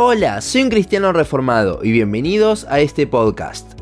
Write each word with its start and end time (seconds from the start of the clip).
Hola, 0.00 0.40
soy 0.42 0.62
un 0.62 0.68
cristiano 0.68 1.12
reformado 1.12 1.80
y 1.82 1.90
bienvenidos 1.90 2.68
a 2.70 2.78
este 2.78 3.08
podcast. 3.08 3.72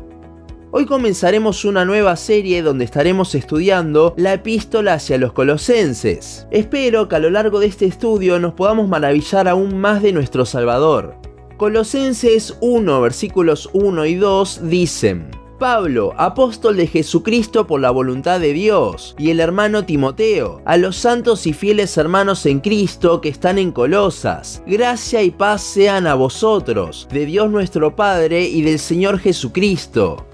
Hoy 0.71 0.87
comenzaremos 0.87 1.63
una 1.63 1.85
nueva 1.85 2.15
serie 2.15 2.63
donde 2.63 2.85
estaremos 2.85 3.35
estudiando 3.35 4.15
la 4.17 4.33
epístola 4.33 4.95
hacia 4.95 5.19
los 5.19 5.31
colosenses. 5.31 6.47
Espero 6.49 7.07
que 7.07 7.17
a 7.17 7.19
lo 7.19 7.29
largo 7.29 7.59
de 7.59 7.67
este 7.67 7.85
estudio 7.85 8.39
nos 8.39 8.55
podamos 8.55 8.89
maravillar 8.89 9.47
aún 9.47 9.77
más 9.77 10.01
de 10.01 10.11
nuestro 10.11 10.47
Salvador. 10.47 11.13
Colosenses 11.57 12.57
1 12.61 12.99
versículos 12.99 13.69
1 13.73 14.05
y 14.07 14.15
2 14.15 14.61
dicen, 14.71 15.29
Pablo, 15.57 16.13
apóstol 16.17 16.77
de 16.77 16.87
Jesucristo 16.87 17.65
por 17.65 17.81
la 17.81 17.89
voluntad 17.89 18.39
de 18.39 18.53
Dios, 18.53 19.15
y 19.17 19.31
el 19.31 19.39
hermano 19.39 19.85
Timoteo, 19.85 20.61
a 20.65 20.77
los 20.77 20.97
santos 20.97 21.47
y 21.47 21.53
fieles 21.53 21.97
hermanos 21.97 22.45
en 22.45 22.59
Cristo 22.59 23.21
que 23.21 23.29
están 23.29 23.57
en 23.57 23.71
Colosas, 23.71 24.61
gracia 24.67 25.23
y 25.23 25.31
paz 25.31 25.63
sean 25.63 26.05
a 26.05 26.13
vosotros, 26.13 27.07
de 27.11 27.25
Dios 27.25 27.49
nuestro 27.49 27.95
Padre 27.95 28.43
y 28.43 28.61
del 28.61 28.77
Señor 28.77 29.19
Jesucristo. 29.19 30.26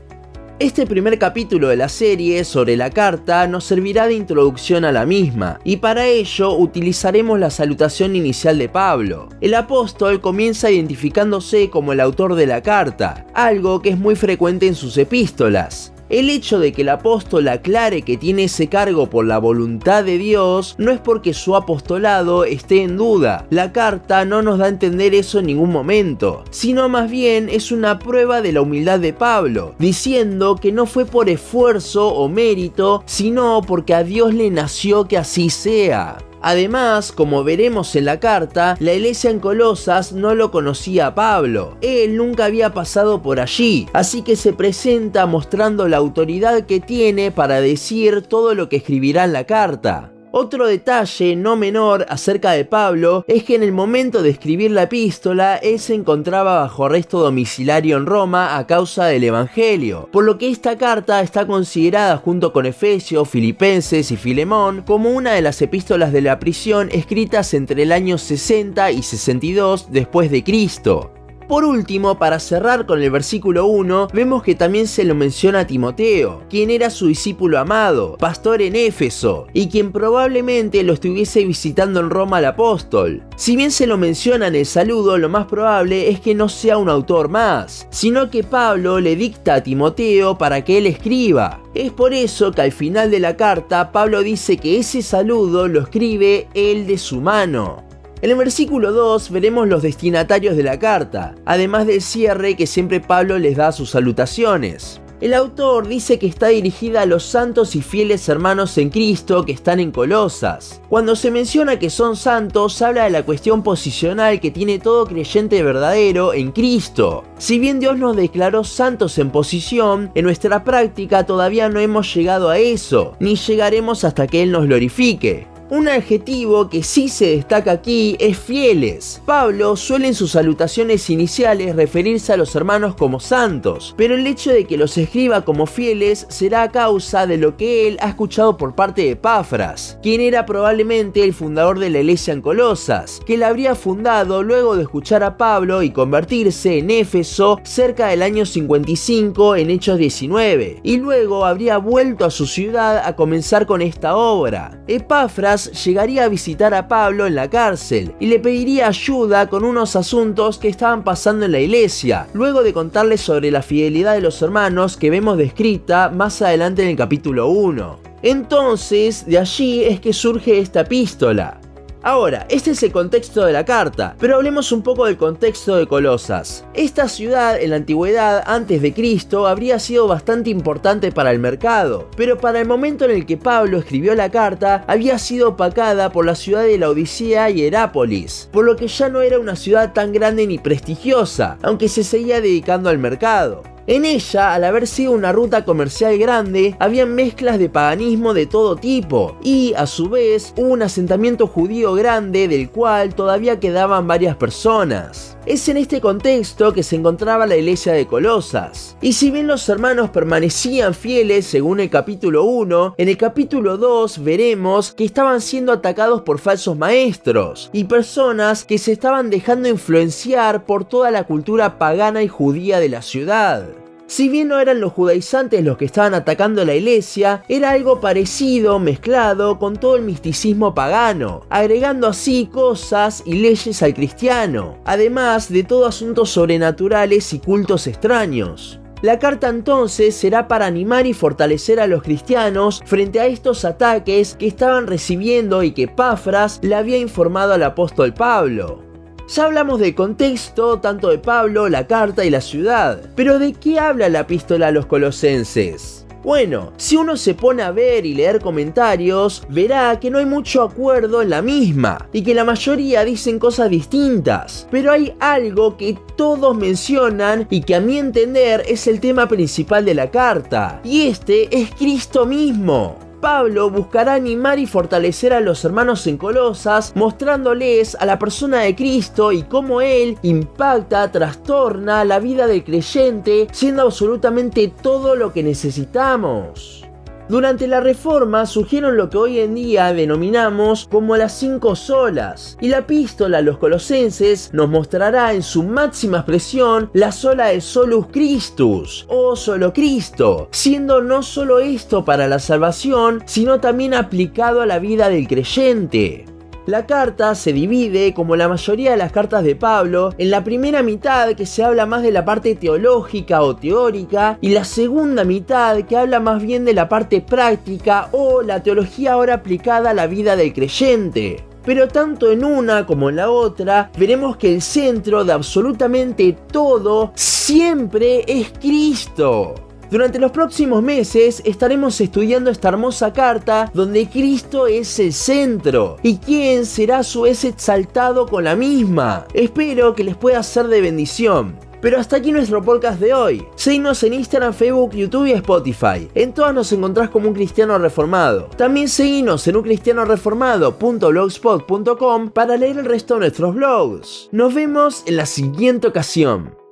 Este 0.60 0.86
primer 0.86 1.18
capítulo 1.18 1.70
de 1.70 1.76
la 1.76 1.90
serie 1.90 2.44
sobre 2.44 2.78
la 2.78 2.92
carta 2.92 3.48
nos 3.48 3.64
servirá 3.64 4.06
de 4.06 4.14
introducción 4.14 4.86
a 4.86 4.92
la 4.92 5.04
misma, 5.04 5.60
y 5.64 5.78
para 5.78 6.06
ello 6.06 6.56
utilizaremos 6.56 7.40
la 7.40 7.50
salutación 7.50 8.16
inicial 8.16 8.60
de 8.60 8.70
Pablo. 8.70 9.30
El 9.42 9.56
apóstol 9.56 10.22
comienza 10.22 10.70
identificándose 10.70 11.72
como 11.72 11.92
el 11.92 12.00
autor 12.00 12.36
de 12.36 12.46
la 12.46 12.62
carta, 12.62 13.26
algo 13.34 13.82
que 13.82 13.90
es 13.90 13.98
muy 13.98 14.16
frecuente 14.16 14.68
en 14.68 14.76
sus 14.76 14.96
epístolas. 15.00 15.92
El 16.14 16.30
hecho 16.30 16.60
de 16.60 16.74
que 16.74 16.84
el 16.84 16.90
apóstol 16.90 17.48
aclare 17.48 18.04
que 18.04 18.18
tiene 18.18 18.44
ese 18.44 18.68
cargo 18.68 19.10
por 19.10 19.26
la 19.26 19.40
voluntad 19.40 20.04
de 20.04 20.20
Dios 20.20 20.76
no 20.78 20.92
es 20.92 21.00
porque 21.00 21.34
su 21.34 21.56
apostolado 21.56 22.44
esté 22.44 22.84
en 22.84 22.98
duda. 22.98 23.48
La 23.50 23.72
carta 23.72 24.24
no 24.24 24.44
nos 24.44 24.60
da 24.60 24.66
a 24.66 24.68
entender 24.68 25.16
eso 25.16 25.40
en 25.40 25.48
ningún 25.48 25.72
momento, 25.72 26.44
sino 26.52 26.88
más 26.88 27.10
bien 27.10 27.50
es 27.50 27.72
una 27.72 27.98
prueba 27.98 28.44
de 28.44 28.52
la 28.52 28.62
humildad 28.62 29.00
de 29.00 29.12
Pablo, 29.12 29.74
diciendo 29.80 30.56
que 30.56 30.72
no 30.72 30.86
fue 30.86 31.08
por 31.08 31.30
esfuerzo 31.30 32.10
o 32.10 32.30
mérito, 32.30 33.02
sino 33.08 33.64
porque 33.66 33.96
a 33.96 34.04
Dios 34.04 34.36
le 34.36 34.52
nació 34.52 35.08
que 35.08 35.18
así 35.18 35.50
sea. 35.50 36.20
Además, 36.44 37.14
como 37.14 37.46
veremos 37.46 37.96
en 37.96 38.04
la 38.06 38.20
carta, 38.20 38.76
la 38.80 38.94
iglesia 38.94 39.32
en 39.32 39.40
Colosas 39.40 40.12
no 40.12 40.36
lo 40.36 40.52
conocía 40.52 41.08
a 41.08 41.16
Pablo. 41.16 41.78
Él 41.80 42.18
nunca 42.18 42.46
había 42.46 42.74
pasado 42.74 43.22
por 43.22 43.40
allí, 43.40 43.88
así 43.94 44.24
que 44.24 44.36
se 44.36 44.52
presenta 44.52 45.26
mostrando 45.26 45.88
la 45.88 45.98
autoridad 45.98 46.66
que 46.66 46.82
tiene 46.82 47.32
para 47.32 47.62
decir 47.62 48.24
todo 48.24 48.56
lo 48.56 48.68
que 48.68 48.76
escribirá 48.76 49.24
en 49.24 49.34
la 49.34 49.46
carta. 49.46 50.13
Otro 50.36 50.66
detalle 50.66 51.36
no 51.36 51.56
menor 51.56 52.08
acerca 52.10 52.54
de 52.54 52.66
Pablo 52.66 53.24
es 53.28 53.44
que 53.44 53.54
en 53.54 53.62
el 53.62 53.72
momento 53.72 54.24
de 54.24 54.32
escribir 54.32 54.72
la 54.72 54.82
epístola 54.82 55.58
él 55.58 55.78
se 55.78 55.94
encontraba 55.94 56.62
bajo 56.62 56.86
arresto 56.86 57.20
domiciliario 57.20 57.98
en 57.98 58.08
Roma 58.08 58.58
a 58.58 58.66
causa 58.66 59.06
del 59.06 59.26
Evangelio, 59.26 60.10
por 60.12 60.24
lo 60.24 60.40
que 60.40 60.50
esta 60.50 60.76
carta 60.76 61.22
está 61.22 61.46
considerada 61.46 62.18
junto 62.18 62.52
con 62.52 62.66
Efesios, 62.66 63.30
Filipenses 63.30 64.10
y 64.10 64.18
Filemón 64.18 64.82
como 64.88 65.12
una 65.12 65.34
de 65.34 65.44
las 65.44 65.62
epístolas 65.62 66.12
de 66.12 66.22
la 66.24 66.40
prisión 66.40 66.90
escritas 66.92 67.54
entre 67.54 67.84
el 67.84 67.92
año 67.92 68.18
60 68.18 68.90
y 68.90 69.04
62 69.04 69.92
después 69.92 70.32
de 70.32 70.44
Cristo. 70.44 71.12
Por 71.48 71.66
último, 71.66 72.18
para 72.18 72.40
cerrar 72.40 72.86
con 72.86 73.02
el 73.02 73.12
versículo 73.12 73.66
1, 73.68 74.08
vemos 74.14 74.44
que 74.44 74.56
también 74.56 74.88
se 74.88 75.04
lo 75.04 75.14
menciona 75.14 75.60
a 75.60 75.68
Timoteo, 75.68 76.44
quien 76.50 76.70
era 76.70 76.90
su 76.90 77.08
discípulo 77.08 77.60
amado, 77.60 78.18
pastor 78.18 78.62
en 78.62 78.76
Éfeso, 78.76 79.48
y 79.54 79.68
quien 79.68 79.92
probablemente 79.92 80.84
lo 80.84 80.94
estuviese 80.94 81.44
visitando 81.46 82.00
en 82.00 82.10
Roma 82.10 82.38
al 82.38 82.46
apóstol. 82.46 83.24
Si 83.36 83.56
bien 83.56 83.72
se 83.72 83.88
lo 83.88 83.98
menciona 83.98 84.48
en 84.48 84.56
el 84.56 84.66
saludo, 84.66 85.18
lo 85.18 85.30
más 85.30 85.46
probable 85.46 86.10
es 86.10 86.22
que 86.22 86.34
no 86.34 86.48
sea 86.48 86.78
un 86.78 86.90
autor 86.90 87.30
más, 87.30 87.88
sino 87.90 88.30
que 88.30 88.44
Pablo 88.44 89.00
le 89.00 89.16
dicta 89.16 89.56
a 89.56 89.64
Timoteo 89.64 90.38
para 90.38 90.64
que 90.64 90.78
él 90.78 90.88
escriba. 90.88 91.62
Es 91.74 91.92
por 91.92 92.14
eso 92.14 92.52
que 92.52 92.62
al 92.62 92.72
final 92.72 93.12
de 93.12 93.20
la 93.20 93.36
carta 93.36 93.92
Pablo 93.92 94.22
dice 94.24 94.58
que 94.58 94.78
ese 94.78 95.02
saludo 95.02 95.68
lo 95.68 95.82
escribe 95.82 96.48
él 96.54 96.88
de 96.88 96.98
su 96.98 97.20
mano. 97.20 97.93
En 98.24 98.30
el 98.30 98.38
versículo 98.38 98.94
2 98.94 99.32
veremos 99.32 99.68
los 99.68 99.84
destinatarios 99.84 100.56
de 100.56 100.64
la 100.64 100.80
carta, 100.80 101.36
además 101.44 101.86
del 101.86 102.02
cierre 102.02 102.56
que 102.56 102.68
siempre 102.68 103.02
Pablo 103.02 103.38
les 103.38 103.58
da 103.58 103.68
a 103.68 103.72
sus 103.74 103.90
salutaciones. 103.90 105.02
El 105.20 105.34
autor 105.34 105.90
dice 105.90 106.20
que 106.20 106.28
está 106.28 106.48
dirigida 106.48 107.02
a 107.02 107.06
los 107.06 107.26
santos 107.26 107.76
y 107.76 107.82
fieles 107.82 108.30
hermanos 108.30 108.78
en 108.78 108.92
Cristo 108.92 109.44
que 109.44 109.52
están 109.52 109.82
en 109.82 109.92
Colosas. 109.92 110.82
Cuando 110.88 111.18
se 111.18 111.32
menciona 111.32 111.80
que 111.80 111.90
son 111.90 112.16
santos, 112.16 112.82
habla 112.82 113.04
de 113.04 113.10
la 113.10 113.26
cuestión 113.26 113.62
posicional 113.62 114.40
que 114.40 114.52
tiene 114.52 114.80
todo 114.80 115.06
creyente 115.06 115.62
verdadero 115.62 116.34
en 116.34 116.54
Cristo. 116.54 117.26
Si 117.38 117.60
bien 117.60 117.82
Dios 117.82 117.98
nos 117.98 118.16
declaró 118.16 118.64
santos 118.64 119.18
en 119.18 119.32
posición, 119.32 120.12
en 120.16 120.24
nuestra 120.24 120.64
práctica 120.64 121.26
todavía 121.26 121.68
no 121.68 121.82
hemos 121.82 122.16
llegado 122.16 122.50
a 122.50 122.58
eso, 122.58 123.18
ni 123.20 123.36
llegaremos 123.36 124.06
hasta 124.06 124.28
que 124.28 124.44
Él 124.44 124.52
nos 124.54 124.66
glorifique. 124.66 125.52
Un 125.74 125.88
adjetivo 125.88 126.70
que 126.70 126.84
sí 126.84 127.10
se 127.10 127.36
destaca 127.36 127.72
aquí 127.72 128.16
es 128.20 128.38
fieles. 128.38 129.24
Pablo 129.26 129.76
suele 129.76 130.10
en 130.10 130.14
sus 130.14 130.34
salutaciones 130.34 131.10
iniciales 131.10 131.76
referirse 131.76 132.32
a 132.32 132.38
los 132.38 132.56
hermanos 132.56 132.94
como 132.94 133.20
santos, 133.20 133.96
pero 133.98 134.14
el 134.14 134.28
hecho 134.28 134.52
de 134.52 134.66
que 134.66 134.78
los 134.78 134.96
escriba 135.00 135.42
como 135.42 135.66
fieles 135.66 136.28
será 136.30 136.62
a 136.62 136.72
causa 136.72 137.26
de 137.26 137.40
lo 137.40 137.58
que 137.58 137.88
él 137.88 137.98
ha 138.02 138.10
escuchado 138.10 138.56
por 138.56 138.76
parte 138.76 139.04
de 139.04 139.16
Pafras, 139.16 139.98
quien 140.04 140.22
era 140.22 140.46
probablemente 140.46 141.24
el 141.24 141.34
fundador 141.34 141.80
de 141.80 141.90
la 141.90 142.02
iglesia 142.02 142.36
en 142.36 142.44
Colosas, 142.44 143.20
que 143.26 143.40
la 143.40 143.48
habría 143.48 143.74
fundado 143.74 144.44
luego 144.44 144.76
de 144.76 144.84
escuchar 144.84 145.24
a 145.24 145.38
Pablo 145.38 145.82
y 145.82 145.90
convertirse 145.90 146.78
en 146.78 146.92
Éfeso 146.92 147.60
cerca 147.64 148.10
del 148.10 148.22
año 148.22 148.46
55 148.46 149.56
en 149.56 149.72
Hechos 149.72 149.98
19, 149.98 150.82
y 150.84 150.98
luego 150.98 151.46
habría 151.46 151.80
vuelto 151.80 152.26
a 152.26 152.30
su 152.30 152.46
ciudad 152.46 153.02
a 153.04 153.16
comenzar 153.16 153.66
con 153.66 153.82
esta 153.82 154.16
obra. 154.16 154.80
Epafras 154.88 155.63
llegaría 155.72 156.26
a 156.26 156.30
visitar 156.30 156.74
a 156.74 156.88
Pablo 156.88 157.28
en 157.28 157.36
la 157.36 157.50
cárcel 157.50 158.14
y 158.20 158.28
le 158.28 158.40
pediría 158.40 158.88
ayuda 158.88 159.48
con 159.48 159.64
unos 159.64 159.96
asuntos 159.96 160.58
que 160.58 160.68
estaban 160.68 161.04
pasando 161.04 161.46
en 161.46 161.52
la 161.52 161.60
iglesia, 161.60 162.28
luego 162.34 162.64
de 162.64 162.74
contarle 162.74 163.18
sobre 163.18 163.52
la 163.52 163.62
fidelidad 163.62 164.14
de 164.14 164.22
los 164.22 164.42
hermanos 164.42 164.98
que 164.98 165.10
vemos 165.10 165.38
descrita 165.38 166.10
más 166.10 166.42
adelante 166.42 166.84
en 166.84 166.90
el 166.90 166.96
capítulo 166.96 167.48
1. 167.48 168.00
Entonces, 168.22 169.26
de 169.26 169.38
allí 169.38 169.84
es 169.84 170.00
que 170.00 170.14
surge 170.14 170.60
esta 170.60 170.82
epístola. 170.82 171.60
Ahora, 172.06 172.46
este 172.50 172.72
es 172.72 172.84
el 172.84 172.92
contexto 172.92 173.46
de 173.46 173.54
la 173.54 173.64
carta, 173.64 174.18
pero 174.20 174.36
hablemos 174.36 174.74
un 174.74 174.82
poco 174.82 175.06
del 175.06 175.16
contexto 175.16 175.78
de 175.78 175.88
Colosas. 175.88 176.66
Esta 176.74 177.08
ciudad 177.08 177.58
en 177.58 177.70
la 177.70 177.78
antigüedad, 177.78 178.44
antes 178.46 178.82
de 178.82 178.94
Cristo, 178.94 179.48
habría 179.48 179.80
sido 179.80 180.06
bastante 180.06 180.50
importante 180.50 181.14
para 181.14 181.32
el 181.32 181.40
mercado, 181.40 182.10
pero 182.18 182.38
para 182.38 182.60
el 182.60 182.68
momento 182.68 183.06
en 183.06 183.12
el 183.12 183.26
que 183.26 183.38
Pablo 183.38 183.78
escribió 183.78 184.16
la 184.16 184.30
carta, 184.30 184.84
había 184.86 185.18
sido 185.18 185.52
opacada 185.52 186.12
por 186.12 186.26
la 186.26 186.36
ciudad 186.36 186.64
de 186.64 186.78
la 186.78 186.90
Odisea 186.90 187.50
y 187.52 187.64
Herápolis, 187.64 188.50
por 188.52 188.66
lo 188.66 188.76
que 188.76 188.90
ya 188.90 189.08
no 189.08 189.22
era 189.22 189.40
una 189.40 189.56
ciudad 189.56 189.94
tan 189.94 190.12
grande 190.12 190.46
ni 190.46 190.58
prestigiosa, 190.58 191.58
aunque 191.62 191.88
se 191.88 192.04
seguía 192.04 192.42
dedicando 192.42 192.90
al 192.90 192.98
mercado. 192.98 193.64
En 193.86 194.06
ella, 194.06 194.54
al 194.54 194.64
haber 194.64 194.88
sido 194.88 195.12
una 195.12 195.34
ruta 195.34 195.66
comercial 195.66 196.18
grande, 196.18 196.74
había 196.80 197.06
mezclas 197.06 197.60
de 197.60 197.68
paganismo 197.68 198.34
de 198.34 198.46
todo 198.46 198.78
tipo, 198.78 199.38
y 199.44 199.74
a 199.76 199.88
su 199.88 200.08
vez 200.08 200.54
un 200.56 200.82
asentamiento 200.82 201.48
judío 201.48 201.94
grande 201.94 202.48
del 202.48 202.70
cual 202.70 203.14
todavía 203.14 203.60
quedaban 203.60 204.08
varias 204.08 204.38
personas. 204.38 205.38
Es 205.46 205.68
en 205.68 205.76
este 205.76 206.00
contexto 206.00 206.72
que 206.72 206.84
se 206.84 206.96
encontraba 206.96 207.46
la 207.46 207.58
iglesia 207.58 207.92
de 207.92 208.08
Colosas. 208.08 208.96
Y 209.02 209.12
si 209.12 209.30
bien 209.30 209.48
los 209.48 209.68
hermanos 209.68 210.10
permanecían 210.12 210.94
fieles 210.94 211.46
según 211.46 211.82
el 211.82 211.90
capítulo 211.90 212.46
1, 212.46 212.96
en 212.98 213.10
el 213.10 213.18
capítulo 213.18 213.78
2 213.78 214.24
veremos 214.24 214.94
que 214.94 215.04
estaban 215.04 215.42
siendo 215.42 215.74
atacados 215.74 216.22
por 216.22 216.40
falsos 216.40 216.78
maestros 216.78 217.70
y 217.74 217.84
personas 217.84 218.64
que 218.64 218.78
se 218.78 218.94
estaban 218.94 219.30
dejando 219.30 219.68
influenciar 219.68 220.64
por 220.66 220.86
toda 220.86 221.12
la 221.12 221.26
cultura 221.26 221.78
pagana 221.78 222.24
y 222.24 222.30
judía 222.30 222.80
de 222.80 222.88
la 222.88 223.02
ciudad. 223.02 223.73
Si 224.16 224.30
bien 224.30 224.50
no 224.50 224.60
eran 224.60 224.80
los 224.80 224.94
judaizantes 224.94 225.64
los 225.64 225.76
que 225.76 225.86
estaban 225.86 226.14
atacando 226.14 226.64
la 226.64 226.76
iglesia, 226.76 227.44
era 227.50 227.72
algo 227.72 228.00
parecido 228.00 228.78
mezclado 228.78 229.58
con 229.58 229.76
todo 229.78 229.96
el 229.96 230.04
misticismo 230.04 230.76
pagano, 230.76 231.42
agregando 231.50 232.06
así 232.06 232.46
cosas 232.46 233.24
y 233.26 233.34
leyes 233.34 233.82
al 233.82 233.96
cristiano, 233.96 234.78
además 234.86 235.52
de 235.52 235.64
todo 235.64 235.88
asuntos 235.88 236.30
sobrenaturales 236.30 237.34
y 237.34 237.40
cultos 237.40 237.88
extraños. 237.88 238.80
La 239.02 239.18
carta 239.18 239.50
entonces 239.50 240.14
será 240.14 240.48
para 240.48 240.68
animar 240.68 241.08
y 241.08 241.14
fortalecer 241.14 241.80
a 241.80 241.88
los 241.88 242.04
cristianos 242.04 242.84
frente 242.86 243.20
a 243.20 243.26
estos 243.26 243.66
ataques 243.66 244.36
que 244.36 244.46
estaban 244.46 244.86
recibiendo 244.86 245.64
y 245.64 245.72
que 245.72 245.88
Pafras 245.88 246.60
le 246.62 246.76
había 246.76 247.00
informado 247.00 247.54
al 247.54 247.64
apóstol 247.64 248.14
Pablo. 248.14 248.93
Ya 249.28 249.46
hablamos 249.46 249.80
del 249.80 249.96
contexto, 249.96 250.80
tanto 250.80 251.10
de 251.10 251.18
Pablo, 251.18 251.70
la 251.70 251.88
carta 251.88 252.26
y 252.26 252.30
la 252.30 252.42
ciudad, 252.42 253.00
pero 253.16 253.40
¿de 253.40 253.54
qué 253.54 253.80
habla 253.80 254.10
la 254.10 254.22
epístola 254.22 254.68
a 254.68 254.72
los 254.72 254.86
colosenses? 254.86 256.06
Bueno, 256.24 256.72
si 256.78 256.96
uno 256.96 257.18
se 257.18 257.34
pone 257.34 257.64
a 257.64 257.72
ver 257.72 258.06
y 258.06 258.14
leer 258.14 258.40
comentarios, 258.40 259.44
verá 259.50 260.00
que 260.00 260.10
no 260.10 260.20
hay 260.20 260.26
mucho 260.26 260.62
acuerdo 260.62 261.22
en 261.22 261.30
la 261.30 261.42
misma 261.42 262.08
y 262.14 262.22
que 262.22 262.34
la 262.34 262.46
mayoría 262.46 263.04
dicen 263.04 263.40
cosas 263.40 263.70
distintas. 263.70 264.68
Pero 264.72 264.92
hay 264.92 265.14
algo 265.20 265.76
que 265.76 265.98
todos 266.16 266.56
mencionan 266.56 267.48
y 267.50 267.62
que 267.62 267.76
a 267.76 267.82
mi 267.82 267.98
entender 267.98 268.64
es 268.68 268.88
el 268.88 269.00
tema 269.02 269.28
principal 269.28 269.84
de 269.84 269.96
la 269.96 270.12
carta, 270.12 270.80
y 270.84 271.08
este 271.08 271.54
es 271.56 271.72
Cristo 271.72 272.26
mismo. 272.26 273.13
Pablo 273.24 273.70
buscará 273.70 274.16
animar 274.16 274.60
y 274.60 274.66
fortalecer 274.66 275.32
a 275.32 275.40
los 275.40 275.64
hermanos 275.64 276.06
en 276.08 276.18
Colosas, 276.18 276.92
mostrándoles 276.94 277.96
a 277.96 278.06
la 278.06 278.20
persona 278.20 278.60
de 278.60 278.76
Cristo 278.76 279.32
y 279.32 279.44
cómo 279.44 279.80
Él 279.80 280.18
impacta, 280.24 281.10
trastorna 281.10 282.04
la 282.04 282.20
vida 282.20 282.48
del 282.48 282.66
creyente, 282.66 283.48
siendo 283.54 283.84
absolutamente 283.84 284.68
todo 284.68 285.16
lo 285.16 285.32
que 285.32 285.42
necesitamos. 285.42 286.84
Durante 287.30 287.68
la 287.68 287.80
reforma 287.80 288.46
surgieron 288.46 288.98
lo 288.98 289.10
que 289.10 289.18
hoy 289.18 289.40
en 289.40 289.56
día 289.56 289.94
denominamos 289.94 290.88
como 290.92 291.16
las 291.16 291.34
cinco 291.34 291.76
solas, 291.76 292.58
y 292.60 292.68
la 292.68 292.80
epístola 292.80 293.38
a 293.38 293.42
los 293.42 293.58
colosenses 293.58 294.50
nos 294.54 294.70
mostrará 294.70 295.34
en 295.34 295.42
su 295.42 295.64
máxima 295.64 296.18
expresión 296.18 296.90
la 296.94 297.12
sola 297.12 297.48
de 297.48 297.62
solus 297.62 298.08
Christus, 298.08 299.06
o 299.08 299.36
solo 299.36 299.72
Cristo, 299.72 300.50
siendo 300.52 301.02
no 301.02 301.24
solo 301.24 301.60
esto 301.60 302.04
para 302.04 302.28
la 302.28 302.40
salvación, 302.40 303.24
sino 303.26 303.60
también 303.60 303.94
aplicado 303.94 304.62
a 304.62 304.66
la 304.66 304.80
vida 304.80 305.10
del 305.10 305.28
creyente. 305.28 306.26
La 306.66 306.86
carta 306.86 307.36
se 307.36 307.52
divide, 307.52 308.14
como 308.14 308.38
la 308.38 308.48
mayoría 308.48 308.92
de 308.92 308.98
las 308.98 309.12
cartas 309.12 309.44
de 309.44 309.54
Pablo, 309.54 310.12
en 310.18 310.32
la 310.32 310.46
primera 310.46 310.82
mitad 310.82 311.34
que 311.34 311.46
se 311.46 311.62
habla 311.62 311.86
más 311.86 312.04
de 312.04 312.12
la 312.14 312.24
parte 312.24 312.56
teológica 312.56 313.42
o 313.42 313.58
teórica 313.58 314.38
y 314.40 314.50
la 314.50 314.64
segunda 314.64 315.26
mitad 315.26 315.82
que 315.84 315.98
habla 315.98 316.22
más 316.22 316.42
bien 316.42 316.64
de 316.64 316.74
la 316.74 316.88
parte 316.88 317.20
práctica 317.20 318.08
o 318.14 318.42
la 318.42 318.64
teología 318.64 319.14
ahora 319.14 319.34
aplicada 319.34 319.90
a 319.90 319.94
la 319.94 320.08
vida 320.08 320.38
del 320.38 320.54
creyente. 320.54 321.44
Pero 321.66 321.90
tanto 321.90 322.32
en 322.32 322.46
una 322.46 322.86
como 322.86 323.10
en 323.10 323.18
la 323.18 323.30
otra, 323.30 323.92
veremos 323.98 324.38
que 324.38 324.54
el 324.54 324.62
centro 324.62 325.26
de 325.26 325.34
absolutamente 325.34 326.38
todo 326.50 327.12
siempre 327.16 328.24
es 328.26 328.54
Cristo. 328.58 329.73
Durante 329.94 330.18
los 330.18 330.32
próximos 330.32 330.82
meses 330.82 331.44
estaremos 331.46 332.02
estudiando 332.02 332.50
esta 332.50 332.70
hermosa 332.70 333.14
carta 333.14 333.70
donde 333.76 334.10
Cristo 334.10 334.66
es 334.66 334.98
el 334.98 335.14
centro 335.14 335.98
y 336.02 336.18
quien 336.18 336.66
será 336.66 336.98
a 336.98 337.04
su 337.04 337.22
vez 337.22 337.44
exaltado 337.44 338.26
con 338.26 338.44
la 338.44 338.56
misma. 338.56 339.28
Espero 339.36 339.94
que 339.94 340.04
les 340.04 340.16
pueda 340.16 340.42
ser 340.42 340.68
de 340.68 340.82
bendición. 340.82 341.60
Pero 341.80 342.00
hasta 342.00 342.16
aquí 342.16 342.32
nuestro 342.32 342.64
podcast 342.64 343.00
de 343.00 343.14
hoy. 343.14 343.46
Seguinos 343.54 344.02
en 344.02 344.16
Instagram, 344.16 344.56
Facebook, 344.56 344.96
YouTube 344.96 345.28
y 345.28 345.34
Spotify. 345.34 346.10
En 346.16 346.34
todas 346.34 346.56
nos 346.56 346.72
encontrás 346.72 347.12
como 347.12 347.28
un 347.28 347.36
cristiano 347.36 347.78
reformado. 347.78 348.50
También 348.58 348.90
seguinos 348.90 349.48
en 349.48 349.58
uncristianoreformado.blogspot.com 349.58 352.32
para 352.32 352.58
leer 352.58 352.80
el 352.80 352.86
resto 352.86 353.14
de 353.14 353.20
nuestros 353.20 353.54
blogs. 353.54 354.28
Nos 354.32 354.56
vemos 354.56 355.04
en 355.06 355.18
la 355.18 355.28
siguiente 355.28 355.88
ocasión. 355.88 356.63